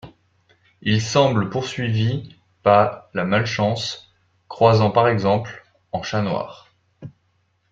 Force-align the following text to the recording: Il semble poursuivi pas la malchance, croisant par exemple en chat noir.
Il 0.81 0.99
semble 0.99 1.51
poursuivi 1.51 2.35
pas 2.63 3.11
la 3.13 3.23
malchance, 3.23 4.11
croisant 4.47 4.89
par 4.89 5.07
exemple 5.07 5.63
en 5.91 6.01
chat 6.01 6.23
noir. 6.23 6.73